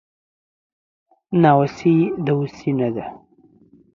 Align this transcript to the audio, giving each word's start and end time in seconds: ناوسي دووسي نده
ناوسي 1.41 1.95
دووسي 2.25 2.69
نده 2.79 3.05